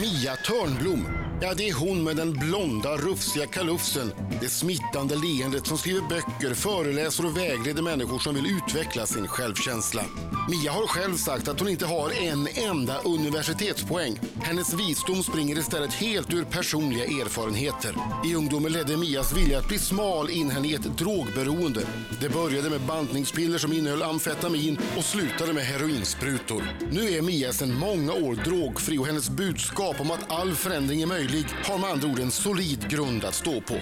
[0.00, 1.31] Mia Törnblom.
[1.44, 4.12] Ja, det är hon med den blonda, rufsiga kalufsen.
[4.40, 10.04] Det smittande leendet som skriver böcker, föreläser och vägleder människor som vill utveckla sin självkänsla.
[10.50, 14.18] Mia har själv sagt att hon inte har en enda universitetspoäng.
[14.42, 17.96] Hennes visdom springer istället helt ur personliga erfarenheter.
[18.24, 21.80] I ungdomen ledde Mias vilja att bli smal in henne i ett drogberoende.
[22.20, 26.62] Det började med bantningspiller som innehöll amfetamin och slutade med heroinsprutor.
[26.90, 31.06] Nu är Mia sedan många år drogfri och hennes budskap om att all förändring är
[31.06, 33.74] möjlig har med andra ord en solid grund att stå på.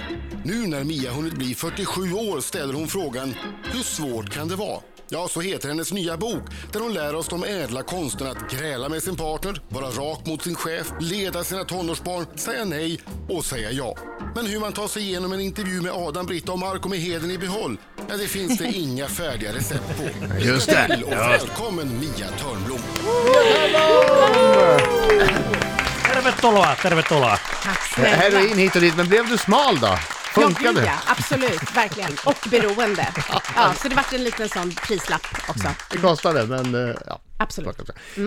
[0.45, 3.35] Nu när Mia hunnit bli 47 år ställer hon frågan
[3.73, 4.81] hur svårt kan det vara?
[5.09, 8.89] Ja, så heter hennes nya bok där hon lär oss de ädla konsterna att gräla
[8.89, 13.71] med sin partner, vara rak mot sin chef, leda sina tonårsbarn, säga nej och säga
[13.71, 13.95] ja.
[14.35, 17.31] Men hur man tar sig igenom en intervju med Adam, Britta och Marco med heden
[17.31, 17.77] i behåll,
[18.09, 20.03] ja, det finns det inga färdiga recept på.
[20.39, 20.87] Just det.
[20.89, 22.81] Lycka till och välkommen Mia Törnblom.
[26.41, 27.37] Tervetuloa, tervetuloa.
[27.63, 28.17] Tack snälla.
[28.17, 29.87] Heroin hit och dit, men blev du smal då?
[29.87, 29.97] Ja,
[30.33, 30.85] Funkade gud, det?
[30.85, 32.13] ja, absolut, verkligen.
[32.25, 33.09] Och beroende.
[33.57, 35.69] Ja, så det vart en liten sån prislapp också.
[35.91, 37.21] Det kostade, men eh, ja.
[37.39, 37.77] Absolut.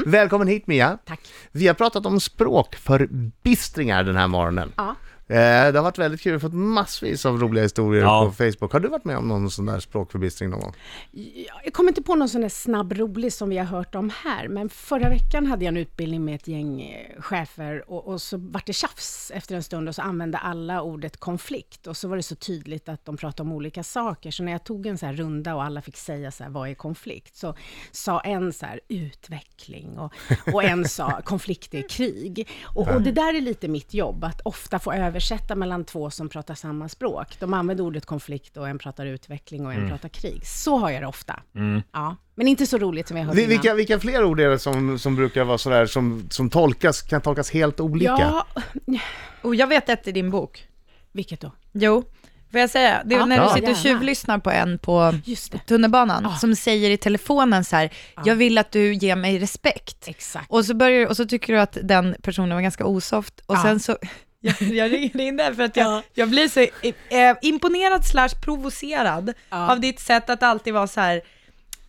[0.06, 0.98] Välkommen hit Mia.
[1.06, 1.20] Tack.
[1.52, 4.72] Vi har pratat om språkförbistringar den här morgonen.
[4.78, 4.96] Ja.
[5.34, 8.26] Eh, Det har varit väldigt kul, vi har fått massvis av roliga historier Ja.
[8.26, 8.74] på Facebook.
[8.74, 10.74] Har du varit med om någon sån där språkförbistring någon gång?
[11.64, 14.48] Jag kommer inte på någon sån där snabb rolig som vi har hört om här,
[14.48, 18.38] men förra veckan hade jag en utbildning med ett gäng eh, chefer och, och så
[18.38, 22.18] vart det tjafs efter en stund och så använde alla ordet konflikt och så var
[22.18, 24.32] det så tydligt att de pratade om olika saker.
[24.32, 26.70] Så när jag tog en så här runda och alla fick säga så här, vad
[26.70, 27.36] är konflikt?
[27.36, 27.56] Så
[27.92, 30.14] sa en så här, utveckling och,
[30.54, 32.50] och en sa, konflikt är krig.
[32.64, 34.92] Och, och det där är lite mitt jobb, att ofta få
[35.32, 37.28] översätta mellan två som pratar samma språk.
[37.40, 40.42] De använder ordet konflikt och en pratar utveckling och en pratar krig.
[40.46, 41.40] Så har jag det ofta.
[41.94, 43.50] Ja, men inte så roligt som jag hört Vi- innan.
[43.50, 47.22] Vilka, vilka fler ord är det som, som brukar vara sådär, som, som tolkas, kan
[47.22, 48.12] tolkas helt olika?
[48.20, 48.46] Ja,
[49.42, 50.68] Och jag vet ett i din bok.
[51.12, 51.52] vilket då?
[51.72, 52.04] Jo,
[52.52, 53.02] får jag säga?
[53.06, 53.26] Det är Ja.
[53.26, 53.48] när Ja.
[53.48, 55.14] du sitter och tjuvlyssnar på en på
[55.68, 56.36] tunnelbanan, Ja.
[56.36, 57.94] som säger i telefonen så här,
[58.26, 60.08] jag vill att du ger mig respekt.
[60.08, 60.46] Exakt.
[60.52, 63.64] Och så, börjar, och så tycker du att den personen var ganska osoft, och Ja.
[63.64, 63.98] sen så,
[64.44, 66.02] jag, jag ringer in där för att jag, Ja.
[66.14, 69.72] jag blir så eh, imponerad slash provocerad Ja.
[69.72, 71.22] av ditt sätt att alltid vara så här,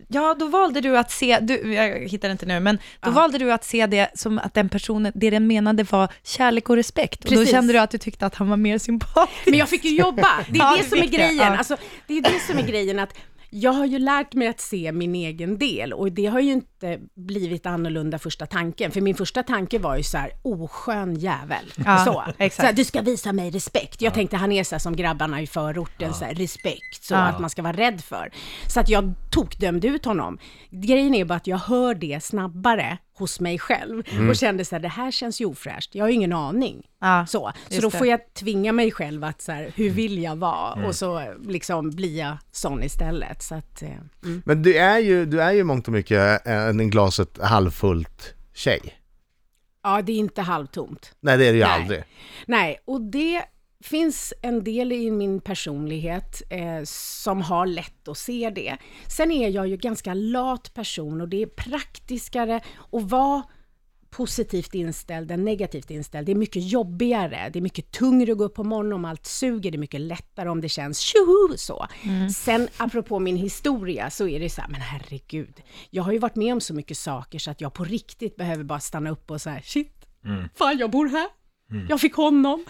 [0.09, 3.10] Ja, då valde du att se, du, jag hittar inte nu, men då Ja.
[3.10, 6.76] valde du att se det som att den personen, det den menade var kärlek och
[6.76, 7.25] respekt.
[7.25, 7.50] Och då Precis.
[7.50, 9.47] kände du att du tyckte att han var mer sympatisk.
[9.47, 11.53] Men jag fick ju jobba, det är det som är grejen.
[11.53, 11.76] Alltså,
[12.06, 13.14] det är det som är grejen att
[13.56, 16.98] jag har ju lärt mig att se min egen del och det har ju inte
[17.15, 18.91] blivit annorlunda första tanken.
[18.91, 21.72] För min första tanke var ju så här, oskön jävel.
[21.84, 22.25] Ja, så.
[22.38, 22.54] exakt.
[22.56, 24.03] så här, du ska visa mig respekt.
[24.03, 27.19] Jag tänkte han är så här som grabbarna i förorten, så här, respekt, så Ja.
[27.19, 28.31] att man ska vara rädd för.
[28.69, 30.38] Så att jag tokdömde ut honom.
[30.70, 34.80] Grejen är bara att jag hör det snabbare hos mig själv och kände så här,
[34.82, 35.94] det här känns ju ofräscht.
[35.94, 36.86] Jag har ju ingen aning.
[37.00, 37.98] Ja, Så, så då det.
[37.98, 40.86] får jag tvinga mig själv att så här, hur vill jag vara?
[40.86, 43.42] Och så liksom blir jag sån istället.
[43.42, 43.88] Så att, eh,
[44.25, 44.42] mm.
[44.47, 48.80] Men du är ju, du är ju mångt och mycket en glaset halvfullt tjej.
[49.82, 51.12] Ja, det är inte halvtomt.
[51.20, 51.81] Nej det är det ju Nej.
[51.82, 52.04] aldrig.
[52.46, 53.42] Nej, och det
[53.84, 58.77] finns en del i min personlighet eh, som har lätt att se det.
[59.09, 62.61] Sen är jag ju ganska lat person och det är praktiskare
[62.93, 63.43] att vara
[64.11, 66.27] positivt inställd än negativt inställd.
[66.27, 69.27] Det är mycket jobbigare, det är mycket tungre att gå upp på morgonen om allt
[69.27, 71.87] suger, det är mycket lättare om det känns tjoho så.
[72.34, 76.37] Sen apropå min historia så är det så här, men herregud, jag har ju varit
[76.37, 79.41] med om så mycket saker så att jag på riktigt behöver bara stanna upp och
[79.41, 80.06] så här, shit,
[80.55, 81.27] fan jag bor här.
[81.88, 82.64] Jag fick honom.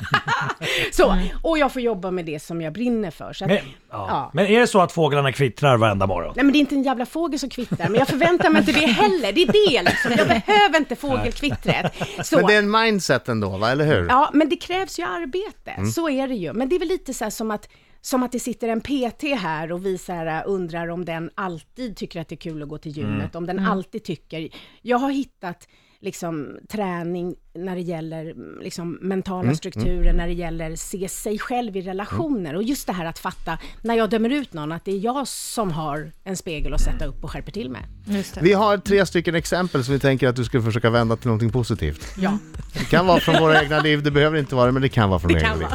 [0.92, 3.32] så, och jag får jobba med det som jag brinner för.
[3.32, 3.58] Så att, Men,
[3.90, 4.30] ja.
[4.34, 6.32] men är det så att fåglarna kvittrar varenda morgon?
[6.36, 8.72] Nej men det är inte en jävla fågel som kvittrar, men jag förväntar mig inte
[8.72, 9.32] det heller.
[9.32, 10.12] Det är det liksom.
[10.18, 11.92] Jag behöver inte fågelkvittret.
[12.22, 12.36] Så.
[12.36, 14.06] Men det är en mindset ändå va, eller hur?
[14.08, 15.86] Ja, men det krävs ju arbete.
[15.86, 16.52] Så är det ju.
[16.52, 17.68] Men det är väl lite så här som att
[18.00, 21.96] som att det sitter en PT här och vi så här undrar om den alltid
[21.96, 24.48] tycker att det är kul att gå till gymmet, om den alltid tycker...
[24.82, 25.68] Jag har hittat
[26.00, 31.76] liksom träning när det gäller mm, liksom, mentala strukturer, när det gäller se sig själv
[31.76, 32.54] i relationer.
[32.56, 35.28] Och just det här att fatta, när jag dömer ut någon, att det är jag
[35.28, 37.82] som har en spegel att sätta upp och skärper till med.
[38.06, 38.40] Just det.
[38.40, 41.52] Vi har tre stycken exempel som vi tänker att du ska försöka vända till någonting
[41.52, 42.14] positivt.
[42.18, 42.38] Ja,
[42.72, 45.10] Det kan vara från våra egna liv, det behöver inte vara det, men det kan
[45.10, 45.66] vara från det egna liv.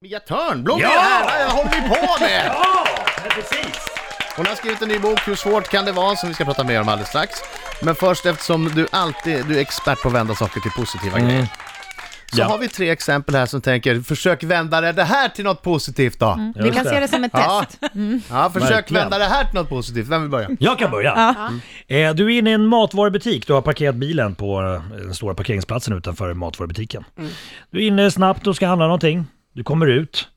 [0.00, 0.88] Mia Törnblom Ja!
[0.88, 1.50] är här!
[1.50, 2.46] Håller vi på med?
[2.46, 2.86] Ja,
[3.30, 3.76] precis!
[4.36, 6.64] Hon har skrivit en ny bok, Hur svårt kan det vara, som vi ska prata
[6.64, 7.34] mer om alldeles strax.
[7.82, 11.46] Men först, eftersom du alltid du är expert på att vända saker till positiva grejer.
[12.32, 12.44] så Ja.
[12.48, 16.52] har vi tre exempel här som tänker, försök vända det här till något positivt då.
[16.56, 16.90] Vi kan det.
[16.90, 17.64] se det som ett Ja.
[17.68, 17.78] test.
[18.30, 19.02] ja, försök Verkligen.
[19.02, 20.08] vända det här till något positivt.
[20.08, 20.48] Vem vill börja?
[20.60, 21.34] Jag kan börja.
[21.88, 23.46] Eh, du är inne i en matvarubutik.
[23.46, 27.04] Du har parkerat bilen på eh, den stora parkeringsplatsen utanför matvarubutiken.
[27.70, 29.26] Du är inne snabbt och ska handla någonting.
[29.52, 30.28] Du kommer ut.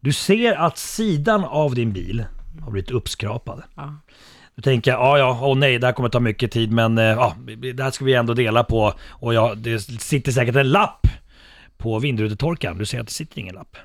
[0.00, 2.24] Du ser att sidan av din bil
[2.64, 3.62] har blivit uppskrapad.
[3.76, 3.94] Ja.
[4.54, 7.36] Du tänker, ja ja, åh nej, det här kommer ta mycket tid men eh, ja,
[7.74, 8.94] det här ska vi ändå dela på.
[9.08, 11.06] Och ja, det sitter säkert en lapp
[11.78, 12.78] på vindrutetorkaren.
[12.78, 13.76] Du ser att det sitter ingen lapp.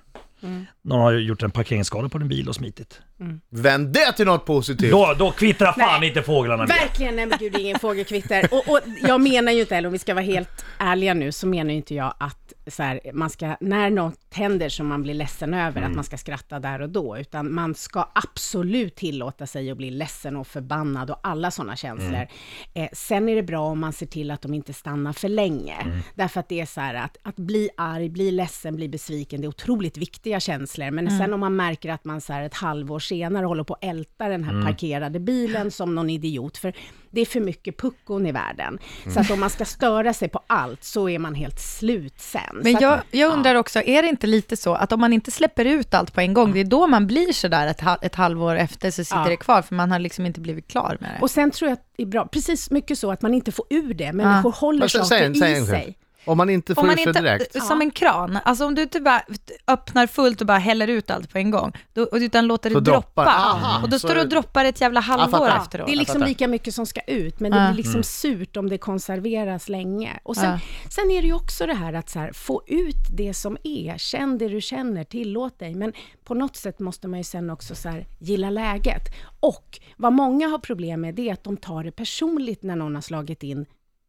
[0.81, 3.01] Någon har gjort en parkeringsskada på din bil och smitit.
[3.49, 4.91] Vänd det till något positivt.
[4.91, 6.09] Då, då kvittrar fan Nej.
[6.09, 6.67] inte fåglarna mer.
[6.67, 8.47] Verkligen, nej men gud, det är ingen fågelkvitter.
[8.51, 11.47] Och, och jag menar ju inte heller, om vi ska vara helt ärliga nu, så
[11.47, 15.13] menar ju inte jag att så här, man ska, när något händer som man blir
[15.13, 19.71] ledsen över, att man ska skratta där och då, utan man ska absolut tillåta sig
[19.71, 22.27] att bli ledsen och förbannad och alla sådana känslor.
[22.73, 26.03] Eh, sen är det bra om man ser till att de inte stannar för länge,
[26.15, 29.45] därför att det är så här att, att bli arg, bli ledsen, bli besviken, det
[29.45, 32.99] är otroligt viktiga känslor, men sen om man märker att man så här ett halvår
[32.99, 36.73] senare håller på att älta den här parkerade bilen som någon idiot, för
[37.11, 38.79] det är för mycket puckon i världen.
[39.13, 42.41] Så att om man ska störa sig på allt så är man helt slut sen.
[42.63, 45.31] Men jag, att, jag undrar också, är det inte lite så att om man inte
[45.31, 48.55] släpper ut allt på en gång, det är då man blir sådär ett, ett halvår
[48.55, 49.29] efter så sitter Ja.
[49.29, 51.21] det kvar, för man har liksom inte blivit klar med det.
[51.21, 53.65] Och sen tror jag att det är bra, precis mycket så att man inte får
[53.69, 55.97] ur det, människor håller Men sä- saker säg i en sig.
[56.25, 57.63] Om man inte får Om ur man sig inte, direkt.
[57.63, 59.21] som en kran, alltså om du inte bara
[59.67, 62.79] öppnar fullt och bara häller ut allt på en gång, då, utan låter det Så
[62.79, 62.99] droppa.
[63.01, 63.25] droppar.
[63.25, 65.87] Aha, och då står du och det- droppar ett jävla halvår efteråt.
[65.87, 68.77] Det är liksom lika mycket som ska ut, men det blir liksom surt om det
[68.77, 70.19] konserveras länge.
[70.23, 73.33] Och sen, sen är det ju också det här att så här, få ut det
[73.33, 73.97] som är.
[73.97, 75.75] Känn det du känner, tillåt dig.
[75.75, 75.93] Men
[76.23, 79.01] på något sätt måste man ju sen också så här, gilla läget.
[79.39, 82.95] Och vad många har problem med, det är att de tar det personligt när någon
[82.95, 83.65] har slagit in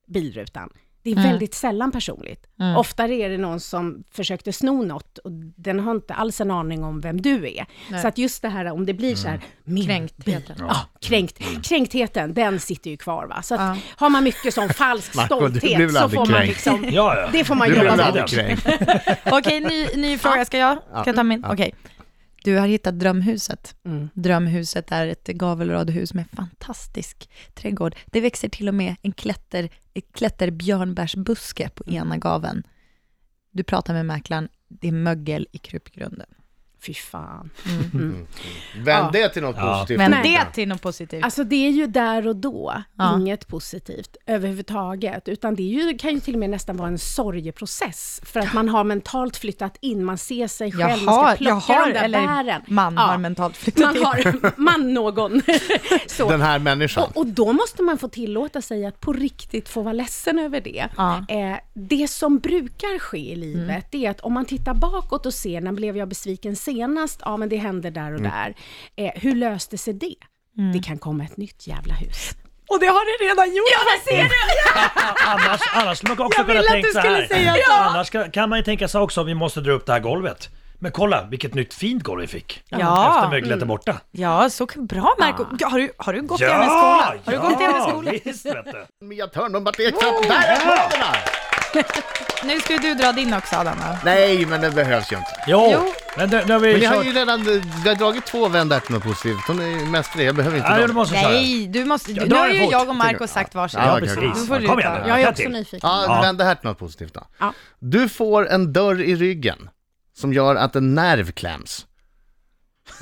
[0.08, 0.70] bilrutan.
[1.14, 2.46] Det är väldigt sällan personligt.
[2.76, 6.84] Oftare är det någon som försökte sno något och den har inte alls en aning
[6.84, 7.66] om vem du är.
[7.90, 8.02] Nej.
[8.02, 10.56] Så att just det här om det blir så här, min Kränktheten.
[10.58, 11.38] Ja, kränkt.
[11.68, 13.42] Kränktheten, den sitter ju kvar va.
[13.42, 13.76] Så att Ja.
[13.96, 17.28] har man mycket sån falsk stolthet så får man liksom, Ja, ja.
[17.32, 18.66] det får man jobba kränkt?
[19.24, 20.44] Okej, ny, ny fråga.
[20.44, 20.78] Ska jag?
[20.92, 21.44] Kan jag ta min?
[21.44, 21.74] Okej.
[22.46, 23.76] Du har hittat drömhuset.
[23.84, 24.08] Mm.
[24.14, 27.96] Drömhuset är ett gavelradhus med fantastisk trädgård.
[28.06, 29.68] Det växer till och med en klätter,
[30.12, 32.62] klätterbjörnbärsbuske på ena gaveln.
[33.50, 36.26] Du pratar med mäklaren, det är mögel i krypgrunden.
[36.86, 37.50] Fy fan.
[38.76, 39.10] Vänd Ja.
[39.12, 39.74] det till något Ja.
[39.78, 39.98] positivt.
[40.10, 40.20] Nej.
[40.22, 41.24] det till något positivt.
[41.24, 43.14] Alltså det är ju där och då Ja.
[43.16, 48.20] inget positivt överhuvudtaget, utan det ju, kan ju till och med nästan vara en sorgeprocess,
[48.24, 51.44] för att man har mentalt flyttat in, man ser sig jag själv, man har, ska
[51.44, 52.62] jag plocka har, de där eller bären.
[52.66, 53.00] man Ja.
[53.00, 54.04] har mentalt flyttat Man in.
[54.04, 55.42] har, man någon.
[56.06, 56.28] Så.
[56.30, 57.04] Den här människan.
[57.04, 60.60] Och, och då måste man få tillåta sig att på riktigt få vara ledsen över
[60.60, 60.88] det.
[60.96, 61.24] Ja.
[61.28, 65.34] Eh, det som brukar ske i livet, det är att om man tittar bakåt och
[65.34, 66.75] ser, när blev jag besviken senast?
[66.76, 68.54] Ja, men det hände där och där.
[68.96, 70.14] Eh, hur löste sig det?
[70.72, 72.30] Det kan komma ett nytt jävla hus.
[72.68, 73.68] Och det har det redan gjort.
[73.72, 74.34] Ja, vad ser du?
[75.26, 77.26] annars, annars skulle man också Jag kunna tänka så här.
[77.26, 77.72] säga så.
[77.72, 80.48] Annars kan, kan man ju tänka sig också, vi måste dra upp det här golvet.
[80.78, 82.62] Men kolla vilket nytt fint golv vi fick.
[82.68, 83.14] Ja.
[83.16, 84.00] Efter möglet är borta.
[84.10, 85.44] Ja, så bra Marco.
[85.58, 87.14] Ja, har, du, har du gått i hennes skola?
[87.24, 88.12] Har du gått i hennes skola?
[88.24, 88.86] visst vet du.
[89.06, 90.28] Mia Törnblom, knappen?
[90.28, 91.16] Där är applåderna!
[92.44, 93.76] Nu ska ju du dra din också Adam.
[94.04, 95.30] Nej, men det behövs ju inte.
[95.46, 95.92] Jo, Jo.
[96.16, 97.06] Men nu, nu har vi Men ni har kört.
[97.06, 97.42] ju redan,
[97.82, 99.40] vi har dragit två vänd där till något positivt.
[99.46, 100.94] Hon är ju mästare, jag behöver inte Ja, det dem.
[100.96, 101.28] måste säga.
[101.28, 102.72] Nej, du måste, Jag nu har ju fort.
[102.72, 103.80] jag och Marco sagt varsin.
[103.80, 104.40] Ja, Ja, precis.
[104.40, 104.80] Då får du Kom ta.
[104.80, 105.08] igen nu.
[105.08, 105.52] Jag är ta också till.
[105.52, 105.80] nyfiken.
[105.82, 106.20] Ja, Ja.
[106.22, 107.26] vänd det här till något positivt då.
[107.38, 107.52] Ja.
[107.78, 109.68] Du får en dörr i ryggen
[110.16, 111.86] som gör att en nerv kläms.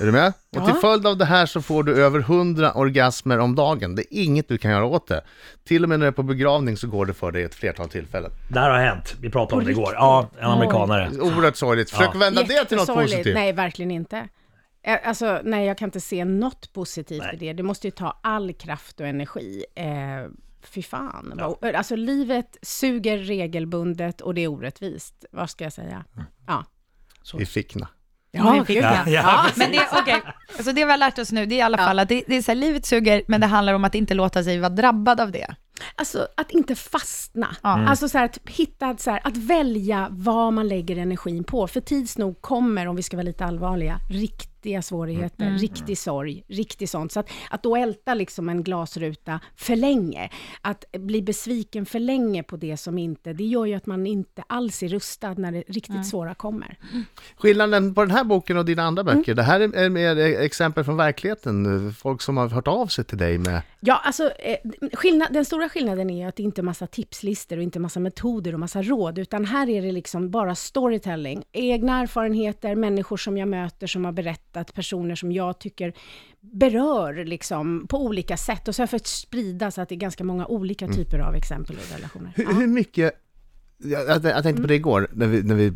[0.00, 0.28] Är du med?
[0.28, 0.80] Och till Ja.
[0.80, 3.94] följd av det här så får du över 100 orgasmer om dagen.
[3.94, 5.24] Det är inget du kan göra åt det.
[5.64, 7.88] Till och med när du är på begravning så går det för dig ett flertal
[7.88, 8.30] tillfällen.
[8.48, 9.14] Det här har hänt.
[9.20, 9.92] Vi pratade om det igår.
[9.94, 11.10] Ja, en amerikanare.
[11.20, 11.90] Oerhört sorgligt.
[11.90, 12.18] Försök Ja.
[12.18, 13.34] vända det till något positivt.
[13.34, 14.28] Nej, verkligen inte.
[14.86, 17.34] Eh, Alltså, nej, jag kan inte se något positivt Nej.
[17.34, 17.52] i det.
[17.52, 19.64] Det måste ju ta all kraft och energi.
[19.74, 19.84] Eh,
[20.62, 21.32] fy fan.
[21.60, 25.24] Vad- Alltså, livet suger regelbundet och det är orättvist.
[25.30, 26.04] Vad ska jag säga?
[26.46, 26.64] Ja.
[27.38, 27.88] I fickorna.
[28.34, 30.22] Ja, gud, Ja, ja, Men det, okej,
[30.56, 32.36] alltså det vi har lärt oss nu, det är i alla fall att det, det
[32.36, 35.20] är så här, livet suger, men det handlar om att inte låta sig vara drabbad
[35.20, 35.54] av det.
[35.96, 37.56] Alltså att inte fastna.
[37.62, 37.88] Ja.
[37.88, 41.66] Alltså så här, att hitta, så här, att välja vad man lägger energin på.
[41.66, 46.44] För tids nog kommer, om vi ska vara lite allvarliga, riktigt riktiga svårigheter, riktig sorg,
[46.48, 47.12] riktig sånt.
[47.12, 50.30] Så att, att då älta liksom en glasruta för länge,
[50.60, 54.42] att bli besviken för länge på det som inte, det gör ju att man inte
[54.46, 56.78] alls är rustad när det riktigt svåra kommer.
[57.36, 59.16] Skillnaden på den här boken och dina andra Mm.
[59.16, 63.04] böcker, det här är är mer exempel från verkligheten, folk som har hört av sig
[63.04, 63.62] till dig med...
[63.80, 64.56] Ja, alltså eh,
[64.92, 68.00] skillnad, den stora skillnaden är ju att det inte är massa tipslistor och inte massa
[68.00, 71.44] metoder och massa råd, utan här är det liksom bara storytelling.
[71.52, 75.92] Egna erfarenheter, människor som jag möter som har berättat, personer som jag tycker
[76.40, 78.68] berör liksom på olika sätt.
[78.68, 81.34] Och så har jag fått sprida så att det är ganska många olika typer av
[81.34, 82.32] exempel och relationer.
[82.36, 82.50] Hur, Ja.
[82.50, 82.60] Mm.
[82.60, 83.20] hur mycket...
[83.78, 85.70] Jag, jag, jag tänkte på det igår när vi, när vi,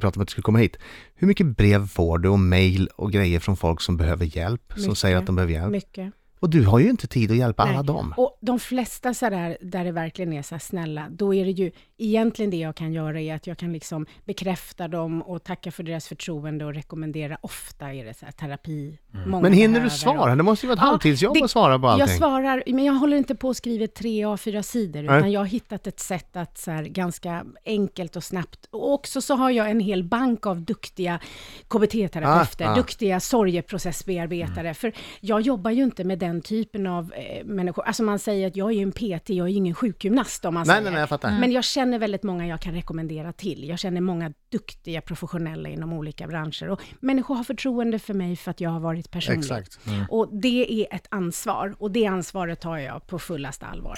[0.00, 0.76] pratade om att du skulle komma hit.
[1.14, 4.82] Hur mycket brev får du och mail och grejer från folk som behöver hjälp, som
[4.82, 4.98] Mycket.
[4.98, 5.72] säger att de behöver hjälp?
[5.72, 6.12] Mycket.
[6.40, 7.74] Och du har ju inte tid att hjälpa Nej.
[7.74, 8.14] alla dem.
[8.16, 11.50] Och de flesta så där, där det verkligen är så här snälla, då är det
[11.50, 11.70] ju
[12.04, 15.82] egentligen det jag kan göra är att jag kan liksom bekräfta dem och tacka för
[15.82, 17.38] deras förtroende och rekommendera.
[17.40, 18.98] Ofta är det så här terapi.
[19.26, 20.20] Många Men hinner du svara?
[20.30, 22.06] och- Det måste ju vara ett Ja, halvtidsjobb det- att svara på allting.
[22.08, 25.18] Jag svarar, men jag håller inte på och skriver tre A4-sidor, Nej.
[25.18, 29.20] utan jag har hittat ett sätt att så här, ganska enkelt och snabbt, och också
[29.20, 31.20] så har jag en hel bank av duktiga
[31.68, 32.74] KBT-terapeuter, Ah, ah.
[32.74, 38.18] duktiga sorgeprocessbearbetare, för jag jobbar ju inte med den typen av eh, människor, alltså man
[38.18, 40.82] säger att jag är en PT, jag är ingen sjukgymnast om man Nej, säger.
[40.82, 41.38] nej, nej, jag fattar.
[41.40, 43.68] Men jag känner väldigt många jag kan rekommendera till.
[43.68, 46.68] Jag känner många duktiga professionella inom olika branscher.
[46.68, 49.38] Och människor har förtroende för mig för att jag har varit personlig.
[49.40, 49.78] Exakt.
[50.08, 51.74] Och det är ett ansvar.
[51.78, 53.94] Och det ansvaret tar jag på fullaste allvar.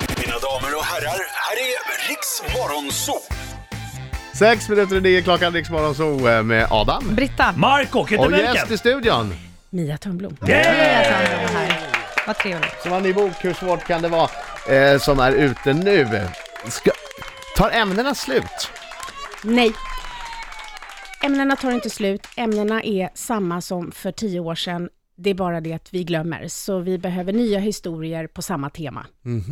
[0.00, 3.14] Mina damer och herrar, här är Riks Morgonzoo!
[4.34, 7.14] Sex minuter i nio klockan, Riksmorgon så eh, med Adam.
[7.14, 8.54] Britta, Marco Och Kyttemelken!
[8.54, 9.34] gäst i studion.
[9.70, 10.36] Mia Törnblom.
[10.40, 11.80] här.
[12.26, 12.82] Vad trevligt.
[12.82, 14.30] Som en ny bok, Hur svårt kan det vara?
[14.68, 16.06] Eh, som är ute nu.
[16.68, 16.90] Ska,
[17.56, 18.70] tar ämnena slut?
[19.44, 19.72] Nej.
[21.24, 22.26] Ämnena tar inte slut.
[22.36, 24.88] Ämnena är samma som för tio år sedan.
[25.16, 26.48] Det är bara det att vi glömmer.
[26.48, 29.06] Så vi behöver nya historier på samma tema.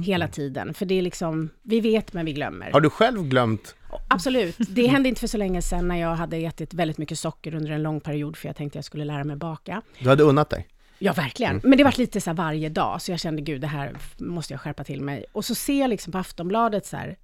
[0.04, 0.74] Hela tiden.
[0.74, 2.72] För det är liksom, vi vet men vi glömmer.
[2.72, 3.74] Har du själv glömt?
[4.08, 4.56] Absolut.
[4.58, 7.70] Det hände inte för så länge sedan när jag hade ätit väldigt mycket socker under
[7.70, 9.82] en lång period för jag tänkte jag skulle lära mig baka.
[9.98, 10.68] Du hade unnat dig?
[11.04, 11.60] Ja, verkligen.
[11.64, 14.60] Men det var lite så varje dag, så jag kände gud, det här måste jag
[14.60, 15.24] skärpa till mig.
[15.32, 17.16] Och så ser jag liksom på Aftonbladet så här,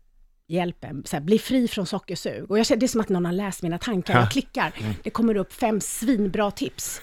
[0.51, 2.51] hjälpen, så här, bli fri från sockersug.
[2.51, 4.19] Och jag känner, det är som att någon har läst mina tankar.
[4.21, 4.73] Jag klickar.
[5.03, 7.01] Det kommer upp fem svinbra tips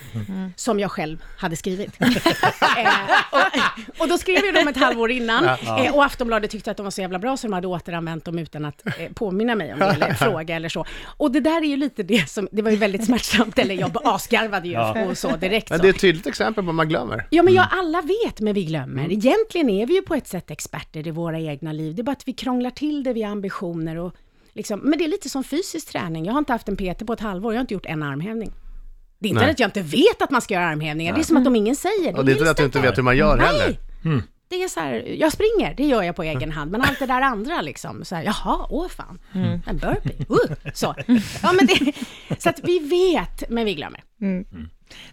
[0.56, 1.92] som jag själv hade skrivit.
[2.01, 2.89] eh,
[3.32, 5.46] och, och då skrev jag dem ett halvår innan.
[5.46, 8.39] Eh, och Aftonbladet tyckte att de var så jävla bra så de hade återanvänt dem
[8.39, 10.86] utan att eh, påminna mig om det eller fråga eller så.
[11.06, 13.92] Och det där är ju lite det som, det var ju väldigt smärtsamt, eller jag
[14.04, 14.77] asgarvade ju
[15.10, 15.70] och så direkt.
[15.70, 17.27] Men det är ett tydligt exempel på att man glömmer.
[17.30, 17.56] Ja, men Mm.
[17.72, 19.12] ja, alla vet, men vi glömmer.
[19.12, 21.96] Egentligen är vi ju på ett sätt experter i våra egna liv.
[21.96, 24.15] Det är bara att vi krånglar till det, vi ambitioner och
[24.53, 26.25] liksom, men det är lite som fysisk träning.
[26.25, 28.53] Jag har inte haft en PT på ett halvår, jag har inte gjort en armhävning.
[29.20, 29.51] Det är inte Nej.
[29.51, 31.75] att jag inte vet att man ska göra armhävningar, det är som att om ingen
[31.75, 32.84] säger Och det är inte att du inte jag.
[32.84, 33.46] vet hur man gör Nej.
[33.46, 33.77] heller.
[34.50, 37.06] Det är så här, jag springer, det gör jag på egen hand, men allt det
[37.06, 39.20] där andra liksom, så här, jaha, åh fan,
[39.65, 40.96] en burpee, uh, så.
[41.41, 41.94] Ja, men det,
[42.39, 44.03] så att vi vet, men vi glömmer.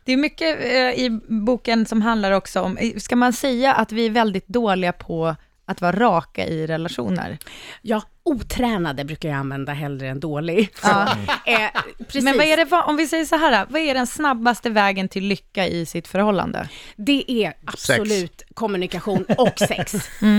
[0.05, 4.07] Det är mycket eh, i boken som handlar också om, ska man säga att vi
[4.07, 7.39] är väldigt dåliga på att vara raka i relationer?
[7.83, 10.71] Ja, otränade brukar jag använda hellre än dålig.
[10.83, 11.17] Ja.
[11.47, 12.25] Eh, precis.
[12.25, 15.25] Men vad är det, om vi säger så här, vad är den snabbaste vägen till
[15.25, 16.69] lycka i sitt förhållande?
[16.97, 19.95] Det är absolut kommunikation och sex.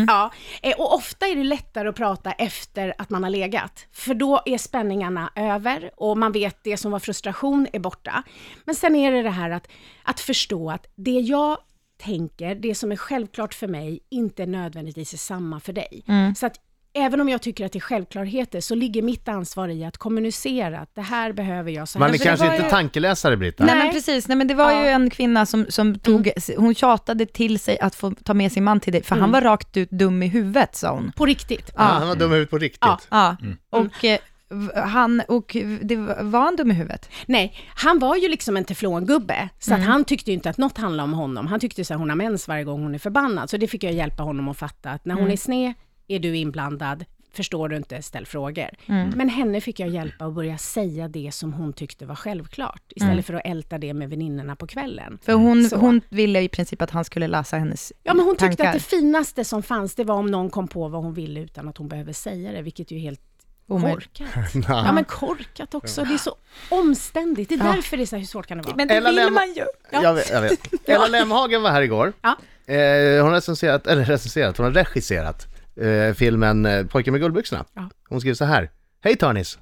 [0.08, 0.32] Ja.
[0.62, 3.86] Eh, Och ofta är det lättare att prata efter att man har legat.
[3.92, 8.24] För då är spänningarna över och man vet det som var frustration är borta.
[8.65, 9.68] Men sen är det det här att,
[10.04, 11.58] att förstå att det jag
[12.04, 16.04] tänker, det som är självklart för mig, inte nödvändigtvis är samma för dig.
[16.38, 16.56] Så att
[16.96, 20.80] även om jag tycker att det är självklarheter, så ligger mitt ansvar i att kommunicera
[20.80, 23.66] att det här behöver jag, så här Man är kanske inte ju- tankeläsare, Britta.
[23.66, 24.86] Nej, men precis, nej men det var ju Ja.
[24.86, 28.80] en kvinna som, som tog, hon tjatade till sig att få ta med sin man
[28.80, 31.12] till dig, för han var rakt ut dum i huvudet sa hon.
[31.16, 31.72] På riktigt.
[31.75, 32.80] Ja, han var dum i huvudet på riktigt.
[32.82, 33.00] Ja.
[33.10, 33.38] Ja,
[33.70, 37.10] och eh, v- han, och det var han dum i huvudet?
[37.25, 40.78] Nej, han var ju liksom en teflongubbe, så att han tyckte ju inte att något
[40.78, 41.48] handlade om honom.
[41.48, 43.84] Han tyckte så här, hon har mens varje gång hon är förbannad, så det fick
[43.84, 45.74] jag hjälpa honom att fatta, att när hon är sned
[46.07, 48.69] är du inblandad, förstår du inte, ställ frågor.
[49.15, 53.25] Men henne fick jag hjälpa att börja säga det som hon tyckte var självklart, istället
[53.25, 55.19] för att älta det med väninnorna på kvällen.
[55.25, 55.75] För hon, Så.
[55.77, 58.65] hon ville i princip att han skulle läsa hennes Ja, men hon tyckte tankar.
[58.67, 61.67] att det finaste som fanns, det var om någon kom på vad hon ville utan
[61.67, 63.21] att hon behöver säga det, vilket ju är helt
[63.67, 64.27] korkat.
[64.67, 66.03] Ja, men korkat också.
[66.03, 66.35] Det är så
[66.69, 67.50] omständigt.
[67.50, 68.75] Det är därför det är så här, hur svårt kan det vara?
[68.75, 69.65] Men det Ella vill Lem- man ju.
[69.91, 70.03] Ja.
[70.03, 70.29] Jag vet.
[70.29, 70.59] Jag vet.
[70.89, 72.13] Ella Lemhagen var här igår.
[72.21, 72.29] Ja.
[72.74, 72.75] Eh,
[73.21, 75.47] hon har recenserat, eller recenserat, hon har regisserat
[75.82, 77.65] eh, filmen eh, Pojken med guldbyxorna.
[77.74, 77.89] Ja.
[78.10, 78.70] Hon skriver så här.
[79.03, 79.60] Hej Törnis!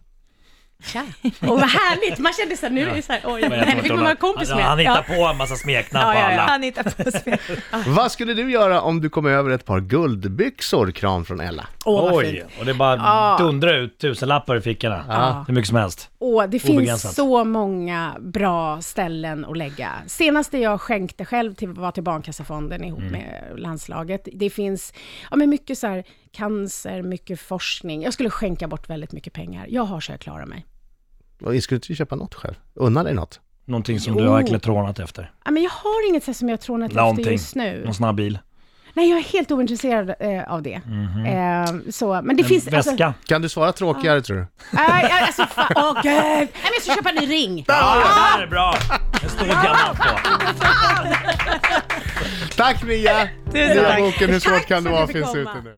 [0.86, 1.03] Tja.
[1.41, 3.82] Och vad härligt, man kände så här, nu är det så här, oj, jag tror
[3.82, 4.63] fick man vara kompis med.
[4.65, 6.25] Han hittar på en massa smeknamn Ja, på ja.
[6.34, 6.41] alla.
[6.41, 7.38] Han hittar på spel.
[7.88, 11.67] Vad skulle du göra om du kom över ett par guldbyxor, kram från Ella?
[11.86, 12.60] Åh, vad Oj, fint.
[12.60, 13.36] och det bara Ja.
[13.39, 15.05] dundrar ut tusenlappar i fickorna.
[15.08, 15.43] Ja.
[15.48, 16.10] Hur mycket som helst.
[16.25, 19.92] Åh, det finns så många bra ställen att lägga.
[20.08, 24.27] Senaste jag skänkte själv till, var till Barncancerfonden ihop med landslaget.
[24.34, 24.94] Det finns
[25.32, 28.03] ja, men mycket så här, cancer, mycket forskning.
[28.03, 29.68] Jag skulle skänka bort väldigt mycket pengar.
[29.70, 30.65] Jag har så jag klarar mig.
[31.42, 32.56] Och Skulle inte du köpa något själv?
[32.74, 33.39] Unna dig något?
[33.65, 34.20] Någonting som Jo.
[34.20, 35.32] du har verkligen trånat efter.
[35.46, 37.32] Ja, men jag har inget så här som jag trånat efter Någonting.
[37.32, 37.82] just nu.
[37.86, 38.39] Någon snabb bil.
[38.95, 40.73] Nej, jag är helt ointresserad eh, av det.
[40.73, 42.67] Eh, så, men det En finns...
[42.67, 42.77] väska.
[43.07, 44.47] Alltså, Kan du svara tråkigare tror du?
[44.71, 46.13] nej, alltså, fan, åh gud!
[46.13, 47.65] Nej, men jag ska köpa en ny ring.
[47.67, 48.75] Ja, det här är bra!
[49.23, 50.19] En stor diamant på.
[52.55, 53.27] Tack Mia!
[53.45, 54.00] Tusen Nya tack.
[54.00, 55.39] boken Hur svårt Tack kan det vara finns komma.
[55.41, 55.75] ute nu.